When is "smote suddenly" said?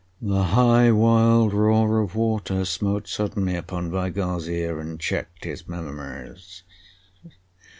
2.65-3.55